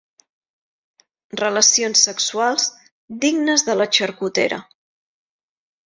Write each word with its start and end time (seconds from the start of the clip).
Relacions 1.41 2.03
sexuals 2.09 2.67
dignes 3.27 3.69
de 3.71 3.79
la 3.83 3.91
xarcutera. 3.99 4.63